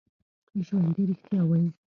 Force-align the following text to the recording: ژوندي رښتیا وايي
ژوندي 0.65 1.03
رښتیا 1.09 1.41
وايي 1.47 1.67